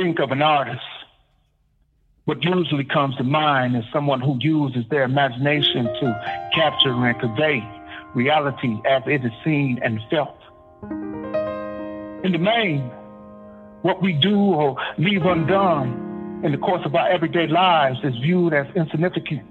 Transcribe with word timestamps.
Think 0.00 0.18
of 0.18 0.30
an 0.30 0.40
artist, 0.40 0.80
what 2.24 2.42
usually 2.42 2.84
comes 2.84 3.14
to 3.16 3.22
mind 3.22 3.76
is 3.76 3.84
someone 3.92 4.22
who 4.22 4.38
uses 4.40 4.86
their 4.88 5.02
imagination 5.02 5.84
to 5.84 6.48
capture 6.54 6.94
and 6.94 7.20
convey 7.20 7.62
reality 8.14 8.78
as 8.88 9.02
it 9.04 9.22
is 9.22 9.32
seen 9.44 9.78
and 9.84 10.00
felt. 10.08 10.38
In 12.24 12.32
the 12.32 12.38
main, 12.38 12.80
what 13.82 14.00
we 14.00 14.14
do 14.14 14.38
or 14.38 14.76
leave 14.96 15.26
undone 15.26 16.40
in 16.46 16.52
the 16.52 16.58
course 16.58 16.80
of 16.86 16.94
our 16.94 17.10
everyday 17.10 17.46
lives 17.46 17.98
is 18.02 18.14
viewed 18.22 18.54
as 18.54 18.74
insignificant 18.74 19.46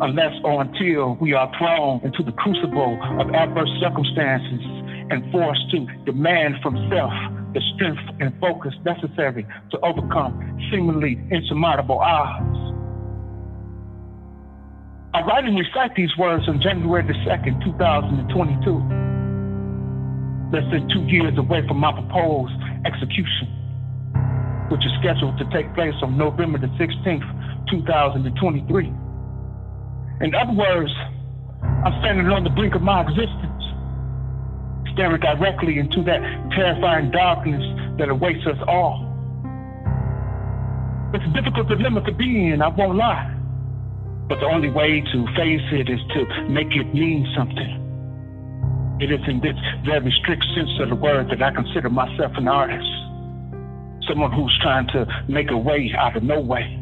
unless 0.00 0.32
or 0.42 0.62
until 0.62 1.16
we 1.16 1.34
are 1.34 1.52
thrown 1.58 2.00
into 2.02 2.22
the 2.22 2.32
crucible 2.32 2.98
of 3.20 3.28
adverse 3.34 3.68
circumstances 3.78 4.64
and 5.10 5.30
forced 5.30 5.70
to 5.70 5.86
demand 6.06 6.54
from 6.62 6.76
self 6.88 7.12
the 7.54 7.62
strength 7.74 8.02
and 8.20 8.38
focus 8.40 8.74
necessary 8.84 9.46
to 9.70 9.80
overcome 9.80 10.36
seemingly 10.70 11.18
insurmountable 11.30 11.98
odds. 11.98 12.58
I 15.14 15.22
write 15.22 15.44
and 15.44 15.56
recite 15.56 15.94
these 15.94 16.10
words 16.18 16.48
on 16.48 16.60
January 16.60 17.06
the 17.06 17.14
2nd, 17.22 17.62
2022, 17.62 20.50
less 20.50 20.66
than 20.74 20.90
two 20.90 21.06
years 21.06 21.38
away 21.38 21.64
from 21.68 21.78
my 21.78 21.92
proposed 21.92 22.52
execution, 22.84 23.46
which 24.74 24.84
is 24.84 24.90
scheduled 24.98 25.38
to 25.38 25.44
take 25.54 25.72
place 25.74 25.94
on 26.02 26.18
November 26.18 26.58
the 26.58 26.66
16th, 26.74 27.22
2023. 27.70 28.86
In 30.20 30.34
other 30.34 30.52
words, 30.52 30.90
I'm 31.62 31.94
standing 32.02 32.26
on 32.26 32.42
the 32.42 32.50
brink 32.50 32.74
of 32.74 32.82
my 32.82 33.02
existence, 33.02 33.53
staring 34.94 35.20
directly 35.20 35.78
into 35.78 36.02
that 36.04 36.20
terrifying 36.54 37.10
darkness 37.10 37.62
that 37.98 38.08
awaits 38.08 38.46
us 38.46 38.58
all. 38.66 39.10
It's 41.12 41.24
a 41.24 41.32
difficult 41.34 41.68
dilemma 41.68 42.02
to 42.02 42.12
be 42.12 42.50
in, 42.50 42.62
I 42.62 42.68
won't 42.68 42.96
lie. 42.96 43.30
But 44.28 44.40
the 44.40 44.46
only 44.46 44.70
way 44.70 45.00
to 45.00 45.26
face 45.36 45.62
it 45.70 45.88
is 45.90 46.00
to 46.14 46.48
make 46.48 46.74
it 46.74 46.94
mean 46.94 47.26
something. 47.36 47.84
It 49.00 49.10
is 49.10 49.20
in 49.28 49.40
this 49.40 49.56
very 49.84 50.10
strict 50.22 50.44
sense 50.54 50.70
of 50.80 50.88
the 50.88 50.94
word 50.94 51.28
that 51.30 51.42
I 51.42 51.52
consider 51.52 51.90
myself 51.90 52.32
an 52.36 52.48
artist. 52.48 52.88
Someone 54.08 54.32
who's 54.32 54.56
trying 54.62 54.86
to 54.88 55.06
make 55.28 55.50
a 55.50 55.56
way 55.56 55.92
out 55.98 56.16
of 56.16 56.22
no 56.22 56.40
way. 56.40 56.80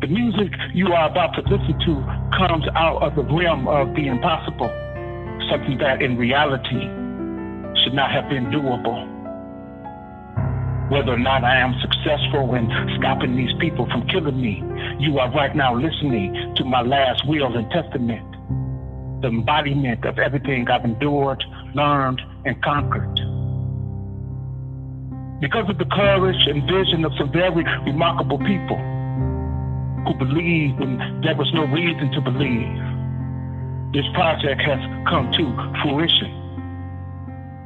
The 0.00 0.08
music 0.08 0.50
you 0.74 0.88
are 0.88 1.08
about 1.08 1.34
to 1.34 1.42
listen 1.42 1.78
to 1.86 1.94
comes 2.36 2.64
out 2.74 3.02
of 3.02 3.14
the 3.14 3.22
realm 3.22 3.68
of 3.68 3.94
the 3.94 4.08
impossible, 4.08 4.72
something 5.52 5.76
that 5.78 6.00
in 6.00 6.16
reality 6.16 6.88
should 7.84 7.92
not 7.92 8.10
have 8.10 8.28
been 8.32 8.48
doable 8.48 9.12
whether 10.92 11.12
or 11.12 11.18
not 11.18 11.42
I 11.42 11.56
am 11.56 11.72
successful 11.80 12.54
in 12.54 12.68
stopping 13.00 13.34
these 13.34 13.52
people 13.58 13.86
from 13.86 14.06
killing 14.08 14.36
me. 14.36 14.60
You 15.00 15.18
are 15.20 15.32
right 15.32 15.56
now 15.56 15.74
listening 15.74 16.52
to 16.56 16.64
my 16.64 16.82
last 16.82 17.26
will 17.26 17.56
and 17.56 17.64
testament, 17.70 18.28
the 19.22 19.28
embodiment 19.28 20.04
of 20.04 20.18
everything 20.18 20.68
I've 20.68 20.84
endured, 20.84 21.42
learned, 21.74 22.20
and 22.44 22.60
conquered. 22.62 23.16
Because 25.40 25.64
of 25.70 25.78
the 25.78 25.88
courage 25.96 26.44
and 26.46 26.60
vision 26.68 27.06
of 27.06 27.12
some 27.16 27.32
very 27.32 27.64
remarkable 27.88 28.38
people 28.44 28.76
who 30.04 30.12
believed 30.20 30.78
when 30.78 31.00
there 31.24 31.36
was 31.40 31.48
no 31.54 31.64
reason 31.72 32.12
to 32.12 32.20
believe, 32.20 32.91
this 33.92 34.06
project 34.14 34.60
has 34.62 34.80
come 35.06 35.30
to 35.32 35.44
fruition. 35.82 36.32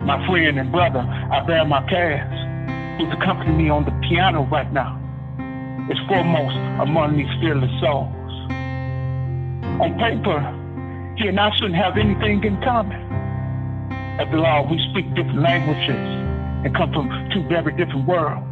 My 0.03 0.19
friend 0.27 0.59
and 0.59 0.73
brother, 0.73 1.01
I 1.01 1.47
bear 1.47 1.65
my 1.65 1.87
cast 1.89 2.35
who's 2.99 3.13
accompanying 3.13 3.59
me 3.59 3.69
on 3.71 3.85
the 3.85 3.93
piano 4.09 4.43
right 4.51 4.73
now, 4.73 4.99
is 5.89 5.99
foremost 6.09 6.57
among 6.83 7.17
these 7.17 7.31
fearless 7.41 7.71
souls. 7.81 8.11
On 9.79 9.95
paper, 10.03 10.41
he 11.17 11.29
and 11.29 11.39
I 11.39 11.55
shouldn't 11.55 11.77
have 11.77 11.97
anything 11.97 12.43
in 12.43 12.61
common. 12.63 12.99
After 14.19 14.45
all, 14.45 14.67
we 14.67 14.83
speak 14.91 15.07
different 15.15 15.43
languages 15.43 15.95
and 16.65 16.75
come 16.75 16.93
from 16.93 17.07
two 17.33 17.47
very 17.47 17.71
different 17.77 18.09
worlds, 18.09 18.51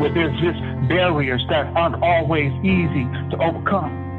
where 0.00 0.12
there's 0.12 0.34
just 0.40 0.58
barriers 0.88 1.44
that 1.50 1.66
aren't 1.76 2.02
always 2.02 2.50
easy 2.64 3.04
to 3.30 3.36
overcome. 3.38 4.09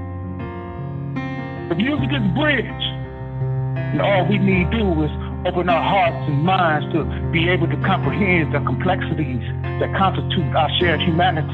The 1.72 1.78
music 1.78 2.12
is 2.12 2.20
bridge, 2.36 2.68
and 2.68 4.02
all 4.02 4.28
we 4.28 4.38
need 4.38 4.70
to 4.72 4.80
do 4.80 5.04
is 5.06 5.12
open 5.48 5.70
our 5.70 5.82
hearts 5.82 6.28
and 6.28 6.44
minds 6.44 6.92
to 6.92 7.06
be 7.32 7.48
able 7.48 7.70
to 7.70 7.78
comprehend 7.78 8.54
the 8.54 8.60
complexities 8.60 9.40
that 9.80 9.96
constitute 9.98 10.54
our 10.54 10.70
shared 10.82 11.00
humanity. 11.00 11.48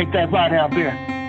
Ain't 0.00 0.14
that 0.14 0.32
right 0.32 0.50
out 0.50 0.70
there? 0.70 1.25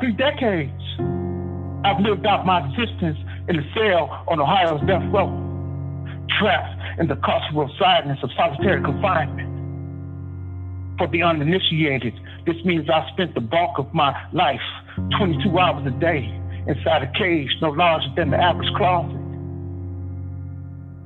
Three 0.00 0.12
decades, 0.12 0.72
I've 1.84 2.00
lived 2.00 2.26
out 2.26 2.46
my 2.46 2.64
existence 2.64 3.18
in 3.48 3.58
a 3.58 3.64
cell 3.74 4.24
on 4.28 4.40
Ohio's 4.40 4.80
death 4.86 5.04
row, 5.12 5.28
trapped 6.38 7.00
in 7.00 7.08
the 7.08 7.16
carceral 7.16 7.68
silence 7.78 8.18
of 8.22 8.30
solitary 8.36 8.82
confinement. 8.82 9.50
For 10.98 11.08
the 11.08 11.22
uninitiated, 11.22 12.14
this 12.46 12.56
means 12.64 12.88
I 12.88 13.08
spent 13.12 13.34
the 13.34 13.40
bulk 13.40 13.78
of 13.78 13.92
my 13.92 14.14
life, 14.32 14.60
22 15.18 15.58
hours 15.58 15.86
a 15.86 15.90
day, 16.00 16.24
inside 16.66 17.02
a 17.02 17.12
cage 17.18 17.50
no 17.60 17.70
larger 17.70 18.08
than 18.16 18.30
the 18.30 18.38
average 18.38 18.72
closet. 18.76 19.20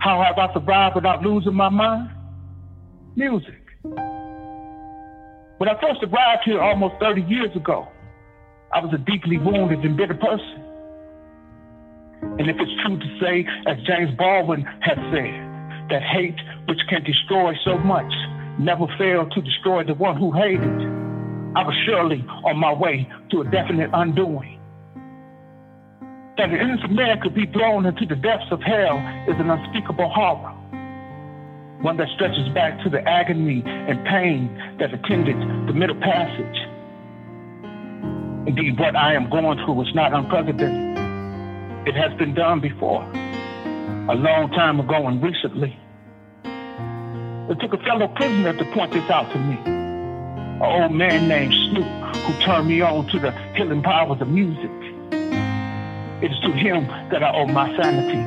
How 0.01 0.23
have 0.23 0.39
I 0.39 0.53
survived 0.55 0.95
without 0.95 1.23
losing 1.23 1.55
my 1.55 1.69
mind? 1.69 2.11
Music. 3.17 3.55
When 5.59 5.69
I 5.69 5.75
first 5.81 6.03
arrived 6.05 6.43
here 6.45 6.61
almost 6.61 6.95
30 7.01 7.23
years 7.23 7.57
ago, 7.57 7.89
I 8.71 8.81
was 8.85 8.93
a 8.93 8.99
deeply 8.99 9.39
wounded 9.39 9.81
and 9.81 9.97
bitter 9.97 10.15
person. 10.15 10.61
And 12.39 12.51
if 12.51 12.57
it's 12.61 12.77
true 12.85 12.99
to 12.99 13.09
say, 13.21 13.47
as 13.67 13.79
James 13.87 14.15
Baldwin 14.19 14.63
has 14.63 14.99
said, 15.09 15.41
that 15.89 16.03
hate, 16.03 16.37
which 16.69 16.81
can 16.91 17.03
destroy 17.03 17.55
so 17.65 17.79
much, 17.79 18.13
never 18.59 18.85
failed 18.99 19.33
to 19.33 19.41
destroy 19.41 19.85
the 19.85 19.95
one 19.95 20.17
who 20.19 20.33
hated, 20.33 20.79
I 21.57 21.65
was 21.65 21.75
surely 21.87 22.21
on 22.45 22.59
my 22.59 22.73
way 22.73 23.09
to 23.31 23.41
a 23.41 23.45
definite 23.45 23.89
undoing. 23.95 24.61
That 26.37 26.51
an 26.51 26.61
innocent 26.61 26.93
man 26.93 27.21
could 27.23 27.35
be 27.35 27.47
thrown 27.47 27.87
into 27.87 28.05
the 28.05 28.17
depths 28.17 28.53
of 28.53 28.61
hell 28.61 29.01
is 29.27 29.35
an 29.41 29.49
unspeakable 29.49 30.13
horror, 30.13 30.53
one 31.81 31.97
that 31.97 32.09
stretches 32.15 32.53
back 32.53 32.83
to 32.85 32.91
the 32.91 33.01
agony 33.09 33.63
and 33.65 34.05
pain 34.05 34.77
that 34.79 34.93
attended 34.93 35.37
the 35.67 35.73
middle 35.73 35.99
passage 35.99 36.68
Indeed, 38.49 38.81
what 38.81 38.97
I 38.97 39.13
am 39.13 39.29
going 39.29 39.59
through 39.63 39.83
is 39.83 39.95
not 39.95 40.15
unprecedented. 40.15 40.97
It 41.87 41.95
has 41.95 42.17
been 42.19 42.33
done 42.33 42.61
before, 42.61 43.03
a 43.03 44.15
long 44.15 44.51
time 44.53 44.81
ago 44.81 45.07
and 45.07 45.23
recently. 45.23 45.77
It 47.51 47.61
took 47.61 47.75
a 47.75 47.85
fellow 47.85 48.09
prisoner 48.09 48.57
to 48.57 48.65
point 48.73 48.95
this 48.95 49.05
out 49.11 49.31
to 49.33 49.39
me. 49.39 49.59
An 49.67 50.63
old 50.63 50.93
man 50.93 51.29
named 51.29 51.53
Snoop 51.53 52.17
who 52.17 52.43
turned 52.43 52.69
me 52.69 52.81
on 52.81 53.07
to 53.09 53.19
the 53.19 53.33
healing 53.55 53.83
powers 53.83 54.19
of 54.23 54.29
music. 54.29 54.71
It 56.23 56.33
is 56.33 56.41
to 56.41 56.51
him 56.51 56.87
that 57.11 57.23
I 57.23 57.31
owe 57.35 57.49
my 57.49 57.69
sanity. 57.77 58.25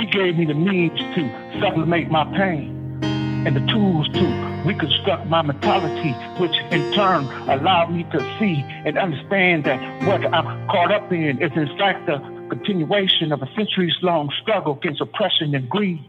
He 0.00 0.06
gave 0.06 0.38
me 0.38 0.44
the 0.44 0.54
means 0.54 0.96
to 1.16 1.60
sublimate 1.60 2.08
my 2.08 2.22
pain 2.36 3.02
and 3.02 3.56
the 3.56 3.66
tools 3.66 4.06
to 4.10 4.55
reconstruct 4.66 5.26
my 5.26 5.42
mentality, 5.42 6.12
which 6.40 6.56
in 6.72 6.92
turn 6.92 7.24
allowed 7.48 7.92
me 7.92 8.04
to 8.12 8.20
see 8.38 8.64
and 8.84 8.98
understand 8.98 9.64
that 9.64 9.78
what 10.06 10.24
I'm 10.34 10.66
caught 10.68 10.92
up 10.92 11.12
in 11.12 11.40
is 11.40 11.52
in 11.54 11.68
fact 11.78 12.06
the 12.06 12.18
continuation 12.50 13.32
of 13.32 13.42
a 13.42 13.46
centuries 13.54 13.96
long 14.02 14.30
struggle 14.42 14.74
against 14.76 15.00
oppression 15.00 15.54
and 15.54 15.68
greed. 15.68 16.04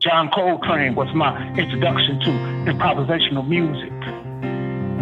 John 0.00 0.30
Coltrane 0.30 0.94
was 0.94 1.08
my 1.14 1.48
introduction 1.56 2.20
to 2.20 2.30
improvisational 2.72 3.46
music, 3.46 3.92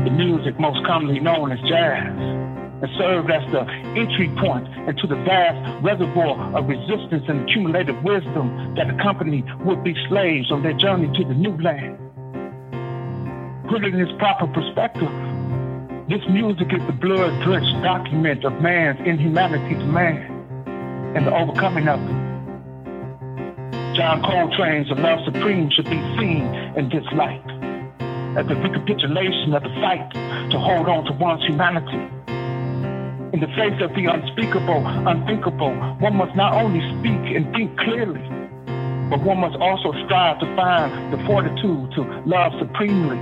the 0.04 0.10
music 0.10 0.58
most 0.60 0.84
commonly 0.86 1.20
known 1.20 1.52
as 1.52 1.60
jazz 1.68 2.39
and 2.82 2.90
served 2.96 3.30
as 3.30 3.44
the 3.52 3.60
entry 3.96 4.28
point 4.40 4.66
into 4.88 5.06
the 5.06 5.16
vast 5.26 5.84
reservoir 5.84 6.56
of 6.56 6.68
resistance 6.68 7.24
and 7.28 7.48
accumulated 7.48 8.02
wisdom 8.02 8.74
that 8.76 8.88
accompanied 8.88 9.44
would-be 9.64 9.94
slaves 10.08 10.50
on 10.50 10.62
their 10.62 10.72
journey 10.72 11.06
to 11.18 11.24
the 11.24 11.34
new 11.34 11.56
land. 11.60 11.98
Put 13.68 13.84
it 13.84 13.94
in 13.94 14.00
its 14.00 14.12
proper 14.18 14.46
perspective, 14.48 15.10
this 16.08 16.26
music 16.28 16.72
is 16.72 16.84
the 16.86 16.92
blood-drenched 16.92 17.82
document 17.84 18.44
of 18.44 18.60
man's 18.60 18.98
inhumanity 19.06 19.74
to 19.74 19.84
man 19.86 21.14
and 21.14 21.26
the 21.26 21.34
overcoming 21.34 21.86
of 21.86 22.00
it. 22.00 22.30
John 23.94 24.22
Coltrane's 24.22 24.88
"The 24.88 24.94
Love 24.94 25.20
Supreme 25.24 25.70
should 25.70 25.84
be 25.84 26.00
seen 26.18 26.46
in 26.76 26.88
this 26.88 27.04
light 27.12 27.44
as 28.38 28.46
a 28.46 28.54
recapitulation 28.54 29.54
of 29.54 29.62
the 29.62 29.68
fight 29.80 30.10
to 30.50 30.58
hold 30.58 30.88
on 30.88 31.04
to 31.04 31.12
one's 31.12 31.44
humanity 31.44 32.10
in 33.32 33.38
the 33.38 33.46
face 33.54 33.80
of 33.80 33.94
the 33.94 34.06
unspeakable, 34.06 34.84
unthinkable, 35.06 35.72
one 36.00 36.16
must 36.16 36.34
not 36.34 36.52
only 36.54 36.80
speak 36.98 37.36
and 37.36 37.46
think 37.54 37.78
clearly, 37.78 38.22
but 39.08 39.22
one 39.22 39.38
must 39.38 39.56
also 39.56 39.92
strive 40.04 40.40
to 40.40 40.46
find 40.56 41.12
the 41.12 41.18
fortitude 41.26 41.92
to 41.94 42.02
love 42.26 42.52
supremely. 42.58 43.18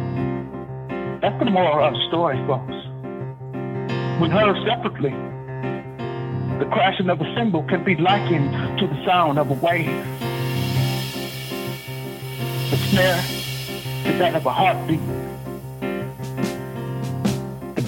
That's 1.21 1.39
the 1.39 1.51
moral 1.51 1.85
of 1.85 1.93
the 1.93 2.09
story, 2.09 2.39
folks. 2.47 2.73
When 4.21 4.31
heard 4.31 4.57
separately, 4.67 5.13
the 6.59 6.65
crashing 6.73 7.11
of 7.11 7.21
a 7.21 7.35
cymbal 7.37 7.65
can 7.65 7.85
be 7.85 7.95
likened 7.97 8.79
to 8.79 8.87
the 8.87 9.05
sound 9.05 9.39
of 9.39 9.51
a 9.51 9.55
wave. 9.55 9.87
The 12.71 12.77
snare 12.89 13.23
to 14.05 14.19
that 14.19 14.35
of 14.35 14.47
a 14.47 14.53
heartbeat 14.53 15.01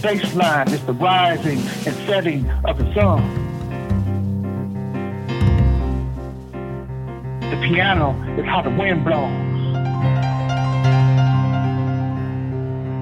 baseline 0.00 0.72
is 0.72 0.84
the 0.86 0.94
rising 0.94 1.58
and 1.58 1.94
setting 2.06 2.48
of 2.64 2.78
the 2.78 2.94
sun. 2.94 3.20
The 7.50 7.56
piano 7.68 8.12
is 8.38 8.46
how 8.46 8.62
the 8.62 8.70
wind 8.70 9.04
blows. 9.04 9.30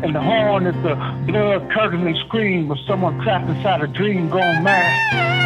And 0.03 0.15
the 0.15 0.21
horn 0.21 0.67
is 0.67 0.75
the 0.83 0.95
blood 1.27 1.71
curdling 1.71 2.17
scream 2.27 2.71
of 2.71 2.79
someone 2.87 3.21
trapped 3.21 3.49
inside 3.49 3.83
a 3.83 3.87
dream 3.87 4.29
gone 4.29 4.65
mad. 4.65 5.39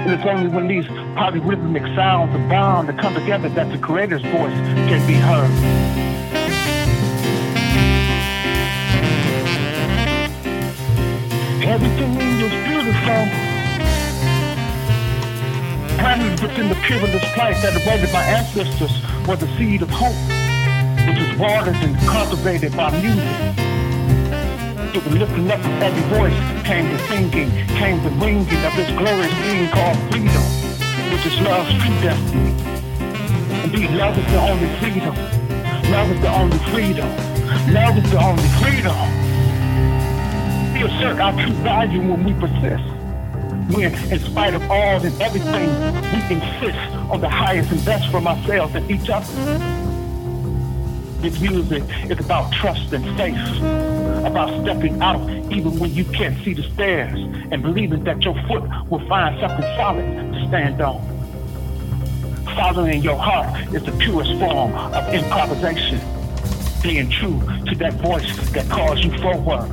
And 0.00 0.10
it's 0.12 0.24
only 0.24 0.48
when 0.48 0.66
these 0.66 0.86
polyrhythmic 1.14 1.94
sounds 1.94 2.34
are 2.34 2.48
bound 2.48 2.88
to 2.88 2.94
come 2.94 3.14
together 3.14 3.48
that 3.50 3.70
the 3.70 3.78
creator's 3.78 4.22
voice 4.22 4.52
can 4.88 5.06
be 5.06 5.14
heard. 5.14 5.81
Within 16.62 16.78
the 16.78 16.86
peerless 16.86 17.24
plight 17.34 17.56
that 17.62 17.74
awaited 17.74 18.12
my 18.12 18.22
ancestors 18.22 18.94
was 19.26 19.40
the 19.40 19.50
seed 19.58 19.82
of 19.82 19.90
hope, 19.90 20.14
which 21.10 21.18
was 21.18 21.36
watered 21.36 21.74
and 21.74 21.98
cultivated 22.06 22.76
by 22.76 22.88
music. 23.02 23.26
Through 24.94 25.02
the 25.10 25.18
lifting 25.18 25.50
up 25.50 25.58
of 25.58 25.82
every 25.82 26.06
voice 26.14 26.38
came 26.62 26.86
the 26.86 26.98
singing, 27.10 27.50
came 27.82 28.00
the 28.04 28.10
ringing 28.10 28.62
of 28.62 28.76
this 28.78 28.86
glorious 28.94 29.34
thing 29.42 29.66
called 29.74 29.98
freedom, 30.06 30.46
which 31.10 31.26
is 31.26 31.34
love's 31.42 31.74
true 31.82 31.98
destiny. 31.98 32.54
Indeed, 33.66 33.90
love 33.98 34.16
is 34.16 34.26
the 34.30 34.38
only 34.38 34.70
freedom. 34.78 35.16
Love 35.90 36.12
is 36.14 36.20
the 36.20 36.30
only 36.30 36.58
freedom. 36.70 37.10
Love 37.74 37.98
is 37.98 38.08
the 38.08 38.22
only 38.22 38.48
freedom 38.62 38.94
We 40.74 40.84
assert 40.86 41.18
our 41.18 41.32
true 41.42 41.58
value 41.66 42.02
when 42.06 42.22
we 42.22 42.32
persist. 42.34 43.01
When, 43.70 43.94
in 44.12 44.18
spite 44.18 44.54
of 44.54 44.62
all 44.70 45.00
and 45.00 45.22
everything, 45.22 45.68
we 46.12 46.34
insist 46.36 46.78
on 47.10 47.20
the 47.20 47.28
highest 47.28 47.70
and 47.70 47.84
best 47.84 48.10
for 48.10 48.18
ourselves 48.18 48.74
and 48.74 48.90
each 48.90 49.08
other. 49.08 49.26
This 51.20 51.40
music 51.40 51.84
is 52.10 52.18
about 52.18 52.52
trust 52.52 52.92
and 52.92 53.04
faith, 53.16 53.36
about 54.26 54.48
stepping 54.62 55.00
out 55.00 55.30
even 55.52 55.78
when 55.78 55.94
you 55.94 56.04
can't 56.04 56.36
see 56.44 56.54
the 56.54 56.64
stairs 56.74 57.18
and 57.52 57.62
believing 57.62 58.02
that 58.04 58.24
your 58.24 58.34
foot 58.48 58.64
will 58.90 59.06
find 59.08 59.38
something 59.40 59.64
solid 59.76 60.32
to 60.32 60.48
stand 60.48 60.80
on. 60.80 61.00
Following 62.56 63.02
your 63.02 63.16
heart 63.16 63.72
is 63.72 63.84
the 63.84 63.92
purest 63.92 64.32
form 64.38 64.74
of 64.74 65.14
improvisation, 65.14 66.00
being 66.82 67.08
true 67.08 67.40
to 67.66 67.74
that 67.76 67.94
voice 67.94 68.50
that 68.50 68.68
calls 68.68 69.04
you 69.04 69.16
forward 69.18 69.70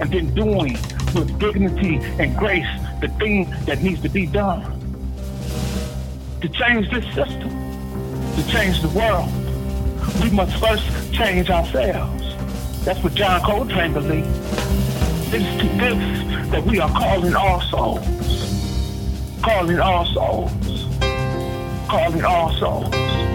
and 0.00 0.10
then 0.10 0.32
doing 0.34 0.72
with 1.14 1.38
dignity 1.38 1.96
and 2.18 2.36
grace 2.36 2.66
the 3.00 3.08
thing 3.08 3.48
that 3.66 3.82
needs 3.82 4.00
to 4.02 4.08
be 4.08 4.26
done. 4.26 4.62
To 6.40 6.48
change 6.48 6.90
this 6.90 7.04
system, 7.14 7.50
to 8.36 8.48
change 8.48 8.80
the 8.80 8.88
world, 8.88 9.28
we 10.22 10.30
must 10.30 10.56
first 10.60 11.12
change 11.12 11.50
ourselves. 11.50 12.84
That's 12.84 13.02
what 13.02 13.14
John 13.14 13.40
Coltrane 13.42 13.92
believed. 13.92 14.28
It 15.32 15.42
is 15.42 15.60
to 15.60 15.68
this 15.78 16.50
that 16.50 16.64
we 16.64 16.80
are 16.80 16.90
calling 16.90 17.34
all 17.34 17.60
souls. 17.60 18.06
Calling 19.42 19.78
all 19.78 20.04
souls. 20.06 20.86
Calling 21.88 22.24
all 22.24 22.52
souls. 22.52 23.27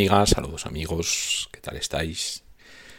Amigas, 0.00 0.30
saludos 0.30 0.64
amigos, 0.64 1.50
¿qué 1.52 1.60
tal 1.60 1.76
estáis? 1.76 2.42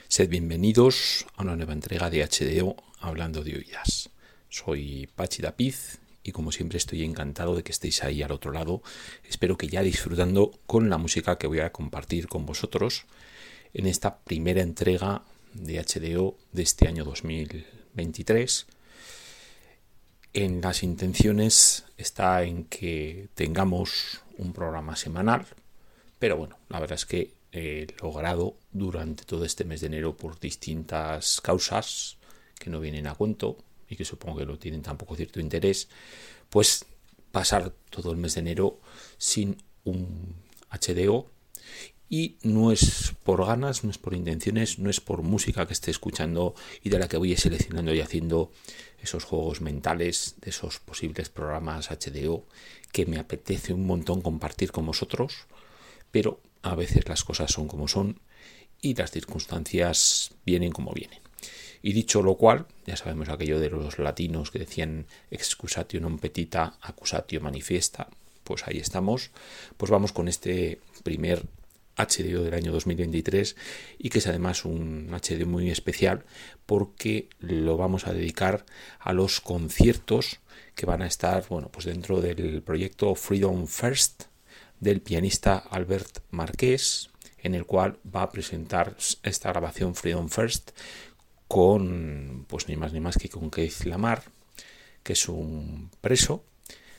Sed 0.07 0.29
bienvenidos 0.29 1.25
a 1.35 1.41
una 1.41 1.55
nueva 1.55 1.73
entrega 1.73 2.11
de 2.11 2.23
HDO 2.23 2.75
Hablando 2.99 3.43
de 3.43 3.55
Oídas. 3.55 4.11
Soy 4.49 5.09
Pachi 5.15 5.41
Dapiz 5.41 5.97
y 6.21 6.31
como 6.31 6.51
siempre 6.51 6.77
estoy 6.77 7.03
encantado 7.03 7.55
de 7.55 7.63
que 7.63 7.71
estéis 7.71 8.03
ahí 8.03 8.21
al 8.21 8.31
otro 8.31 8.51
lado. 8.51 8.83
Espero 9.27 9.57
que 9.57 9.67
ya 9.67 9.81
disfrutando 9.81 10.51
con 10.67 10.91
la 10.91 10.99
música 10.99 11.39
que 11.39 11.47
voy 11.47 11.61
a 11.61 11.71
compartir 11.71 12.27
con 12.27 12.45
vosotros 12.45 13.05
en 13.73 13.87
esta 13.87 14.19
primera 14.19 14.61
entrega 14.61 15.23
de 15.55 15.83
HDO 15.83 16.37
de 16.51 16.61
este 16.61 16.87
año 16.87 17.03
2023. 17.03 18.67
En 20.33 20.61
las 20.61 20.83
intenciones 20.83 21.83
está 21.97 22.43
en 22.43 22.65
que 22.65 23.29
tengamos 23.33 24.21
un 24.37 24.53
programa 24.53 24.95
semanal, 24.95 25.47
pero 26.21 26.37
bueno, 26.37 26.59
la 26.69 26.79
verdad 26.79 26.99
es 26.99 27.07
que 27.07 27.33
he 27.51 27.87
logrado 27.99 28.55
durante 28.71 29.25
todo 29.25 29.43
este 29.43 29.65
mes 29.65 29.81
de 29.81 29.87
enero 29.87 30.15
por 30.15 30.39
distintas 30.39 31.41
causas 31.41 32.17
que 32.59 32.69
no 32.69 32.79
vienen 32.79 33.07
a 33.07 33.15
cuento 33.15 33.57
y 33.89 33.95
que 33.95 34.05
supongo 34.05 34.37
que 34.37 34.45
no 34.45 34.59
tienen 34.59 34.83
tampoco 34.83 35.15
cierto 35.15 35.39
interés, 35.39 35.89
pues 36.51 36.85
pasar 37.31 37.73
todo 37.89 38.11
el 38.11 38.17
mes 38.17 38.35
de 38.35 38.41
enero 38.41 38.79
sin 39.17 39.57
un 39.83 40.35
HDO 40.69 41.25
y 42.07 42.37
no 42.43 42.71
es 42.71 43.15
por 43.23 43.43
ganas, 43.43 43.83
no 43.83 43.89
es 43.89 43.97
por 43.97 44.13
intenciones, 44.13 44.77
no 44.77 44.91
es 44.91 45.01
por 45.01 45.23
música 45.23 45.65
que 45.65 45.73
esté 45.73 45.89
escuchando 45.89 46.53
y 46.83 46.89
de 46.89 46.99
la 46.99 47.07
que 47.07 47.17
voy 47.17 47.35
seleccionando 47.35 47.95
y 47.95 47.99
haciendo 47.99 48.51
esos 49.01 49.23
juegos 49.23 49.61
mentales 49.61 50.35
de 50.39 50.51
esos 50.51 50.77
posibles 50.77 51.29
programas 51.29 51.89
HDO 51.89 52.45
que 52.91 53.07
me 53.07 53.17
apetece 53.17 53.73
un 53.73 53.87
montón 53.87 54.21
compartir 54.21 54.71
con 54.71 54.85
vosotros 54.85 55.47
pero 56.11 56.39
a 56.61 56.75
veces 56.75 57.07
las 57.07 57.23
cosas 57.23 57.51
son 57.51 57.67
como 57.67 57.87
son 57.87 58.19
y 58.81 58.95
las 58.95 59.11
circunstancias 59.11 60.31
vienen 60.45 60.71
como 60.71 60.93
vienen. 60.93 61.19
Y 61.81 61.93
dicho 61.93 62.21
lo 62.21 62.35
cual, 62.35 62.67
ya 62.85 62.95
sabemos 62.95 63.29
aquello 63.29 63.59
de 63.59 63.69
los 63.69 63.97
latinos 63.97 64.51
que 64.51 64.59
decían 64.59 65.07
excusatio 65.31 65.97
non 65.97 66.21
petita, 66.21 66.77
accusatio 66.77 67.41
manifiesta, 67.41 68.05
pues 68.45 68.69
ahí 68.69 68.77
estamos. 68.77 69.33
Pues 69.77 69.89
vamos 69.89 70.13
con 70.13 70.29
este 70.29 70.77
primer 71.01 71.49
HDO 71.97 72.43
del 72.43 72.53
año 72.53 72.71
2023 72.71 73.55
y 73.97 74.09
que 74.09 74.19
es 74.19 74.27
además 74.27 74.65
un 74.65 75.09
HDO 75.09 75.45
muy 75.47 75.69
especial 75.69 76.23
porque 76.65 77.29
lo 77.39 77.77
vamos 77.77 78.07
a 78.07 78.13
dedicar 78.13 78.65
a 78.99 79.13
los 79.13 79.41
conciertos 79.41 80.39
que 80.75 80.85
van 80.85 81.01
a 81.01 81.07
estar 81.07 81.45
bueno, 81.49 81.69
pues 81.69 81.85
dentro 81.85 82.21
del 82.21 82.61
proyecto 82.61 83.15
Freedom 83.15 83.67
First 83.67 84.30
del 84.81 84.99
pianista 85.01 85.57
Albert 85.57 86.19
Marqués, 86.31 87.09
en 87.37 87.55
el 87.55 87.65
cual 87.65 87.99
va 88.03 88.23
a 88.23 88.31
presentar 88.31 88.97
esta 89.23 89.49
grabación 89.49 89.95
Freedom 89.95 90.27
First 90.27 90.71
con, 91.47 92.45
pues 92.47 92.67
ni 92.67 92.75
más 92.75 92.91
ni 92.91 92.99
más 92.99 93.17
que 93.17 93.29
con 93.29 93.49
Keith 93.49 93.85
Lamar, 93.85 94.23
que 95.03 95.13
es 95.13 95.29
un 95.29 95.89
preso 96.01 96.43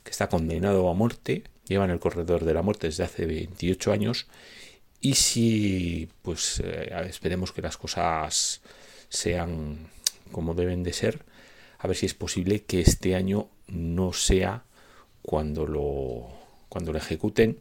que 0.04 0.10
está 0.10 0.28
condenado 0.28 0.88
a 0.88 0.94
muerte, 0.94 1.44
lleva 1.66 1.84
en 1.84 1.90
el 1.90 2.00
corredor 2.00 2.44
de 2.44 2.54
la 2.54 2.62
muerte 2.62 2.86
desde 2.86 3.04
hace 3.04 3.26
28 3.26 3.92
años 3.92 4.26
y 5.00 5.14
si 5.14 6.08
pues 6.22 6.60
eh, 6.64 6.92
esperemos 7.08 7.52
que 7.52 7.62
las 7.62 7.76
cosas 7.76 8.62
sean 9.08 9.88
como 10.30 10.54
deben 10.54 10.82
de 10.82 10.92
ser, 10.92 11.24
a 11.78 11.88
ver 11.88 11.96
si 11.96 12.06
es 12.06 12.14
posible 12.14 12.62
que 12.62 12.80
este 12.80 13.16
año 13.16 13.48
no 13.66 14.12
sea 14.12 14.64
cuando 15.22 15.66
lo 15.66 16.28
cuando 16.68 16.92
lo 16.92 16.98
ejecuten 16.98 17.60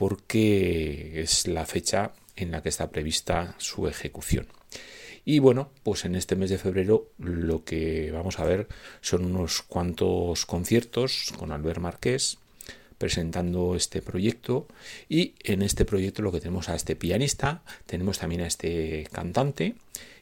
porque 0.00 1.20
es 1.20 1.46
la 1.46 1.66
fecha 1.66 2.12
en 2.34 2.52
la 2.52 2.62
que 2.62 2.70
está 2.70 2.88
prevista 2.88 3.54
su 3.58 3.86
ejecución. 3.86 4.46
Y 5.26 5.40
bueno, 5.40 5.72
pues 5.82 6.06
en 6.06 6.14
este 6.14 6.36
mes 6.36 6.48
de 6.48 6.56
febrero 6.56 7.10
lo 7.18 7.64
que 7.66 8.10
vamos 8.10 8.38
a 8.38 8.46
ver 8.46 8.66
son 9.02 9.26
unos 9.26 9.60
cuantos 9.60 10.46
conciertos 10.46 11.34
con 11.36 11.52
Albert 11.52 11.80
Marqués 11.80 12.38
presentando 12.96 13.76
este 13.76 14.00
proyecto 14.00 14.66
y 15.06 15.34
en 15.44 15.60
este 15.60 15.84
proyecto 15.84 16.22
lo 16.22 16.32
que 16.32 16.40
tenemos 16.40 16.70
a 16.70 16.76
este 16.76 16.96
pianista, 16.96 17.62
tenemos 17.84 18.20
también 18.20 18.40
a 18.40 18.46
este 18.46 19.06
cantante 19.12 19.74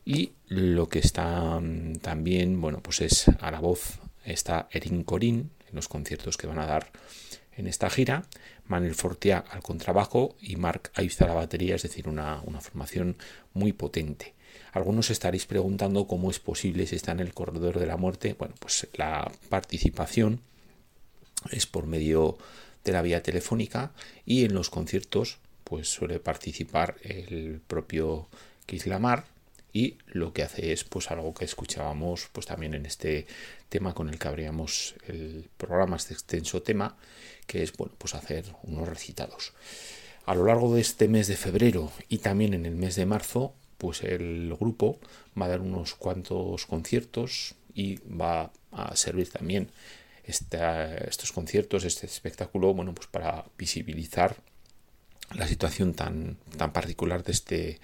y 0.05 0.33
lo 0.49 0.89
que 0.89 0.99
está 0.99 1.61
mm, 1.61 1.99
también, 2.01 2.61
bueno, 2.61 2.81
pues 2.83 3.01
es 3.01 3.29
a 3.29 3.53
la 3.53 3.61
voz 3.61 4.01
está 4.25 4.69
Erin 4.73 5.05
Corín 5.05 5.53
en 5.69 5.77
los 5.77 5.87
conciertos 5.87 6.37
que 6.37 6.49
van 6.49 6.59
a 6.59 6.67
dar 6.67 6.91
en 7.59 7.67
esta 7.67 7.91
gira, 7.91 8.25
Manuel 8.69 8.95
Fortia 8.95 9.45
al 9.51 9.63
contrabajo 9.63 10.37
y 10.41 10.57
Mark 10.57 10.91
Aiza 10.95 11.25
a 11.25 11.29
la 11.29 11.35
batería, 11.35 11.75
es 11.75 11.83
decir, 11.83 12.09
una, 12.09 12.43
formación 12.61 13.17
muy 13.55 13.73
potente. 13.73 14.35
Algunos 14.73 15.11
estaréis 15.11 15.47
preguntando 15.47 16.07
cómo 16.07 16.31
es 16.31 16.39
posible 16.39 16.87
si 16.87 16.97
está 16.97 17.13
en 17.13 17.21
el 17.21 17.35
corredor 17.35 17.79
de 17.79 17.87
la 17.87 17.97
muerte. 17.97 18.35
Bueno, 18.39 18.55
pues 18.59 18.87
la 18.95 19.31
participación 19.49 20.41
es 21.51 21.67
por 21.67 21.87
medio 21.87 22.39
de 22.85 22.93
la 22.93 23.03
vía 23.03 23.23
telefónica 23.23 23.93
y 24.25 24.45
en 24.45 24.55
los 24.55 24.71
conciertos 24.71 25.39
pues 25.65 25.89
suele 25.89 26.19
participar 26.21 26.97
el 27.03 27.61
propio 27.67 28.29
Keith 28.67 28.87
Lamar 28.87 29.25
y 29.73 29.99
lo 30.07 30.33
que 30.33 30.43
hace 30.43 30.73
es 30.73 30.85
pues 30.85 31.11
algo 31.11 31.35
que 31.35 31.45
escuchábamos 31.45 32.29
pues 32.33 32.47
también 32.47 32.75
en 32.75 32.87
este 32.87 33.27
tema 33.69 33.95
con 33.95 34.09
el 34.09 34.19
que 34.19 34.29
abríamos 34.29 34.95
el 35.07 35.49
programa, 35.57 35.97
este 35.97 36.15
extenso 36.15 36.63
tema, 36.63 36.97
que 37.49 37.65
es 37.65 37.77
bueno, 37.77 37.95
pues 37.99 38.15
hacer 38.15 38.45
unos 38.63 38.87
recitados. 38.87 39.55
A 40.27 40.37
lo 40.37 40.45
largo 40.45 40.73
de 40.75 40.83
este 40.83 41.09
mes 41.09 41.27
de 41.27 41.37
febrero 41.37 41.91
y 42.09 42.19
también 42.19 42.55
en 42.55 42.67
el 42.67 42.77
mes 42.77 42.95
de 42.95 43.07
marzo, 43.07 43.55
pues 43.79 44.05
el 44.05 44.55
grupo 44.61 45.01
va 45.41 45.47
a 45.47 45.49
dar 45.49 45.61
unos 45.61 45.95
cuantos 45.95 46.67
conciertos 46.67 47.55
y 47.75 47.97
va 48.07 48.53
a 48.71 48.95
servir 48.95 49.31
también 49.31 49.71
estos 50.25 51.33
conciertos, 51.33 51.85
este 51.85 52.07
espectáculo, 52.07 52.75
bueno, 52.75 52.95
pues 52.95 53.07
para 53.07 53.47
visibilizar 53.57 54.37
la 55.35 55.49
situación 55.49 55.95
tan, 55.95 56.37
tan 56.59 56.73
particular 56.73 57.25
de 57.25 57.33
este, 57.33 57.81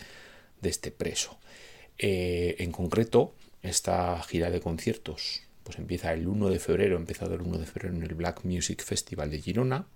de 0.61 0.69
este 0.69 0.91
preso. 0.91 1.39
Eh, 1.97 2.57
en 2.59 2.71
concreto, 2.71 3.35
esta 3.63 4.23
gira 4.23 4.51
de 4.51 4.61
conciertos 4.61 5.43
pues 5.65 5.79
empieza 5.79 6.13
el 6.13 6.29
1 6.29 6.51
de 6.51 6.59
febrero, 6.59 6.97
empezado 6.97 7.35
el 7.35 7.41
1 7.41 7.59
de 7.59 7.67
febrero 7.67 7.97
en 7.97 8.03
el 8.03 8.15
Black 8.15 8.45
Music 8.45 8.85
Festival 8.85 9.31
de 9.31 9.41
Girona. 9.41 9.87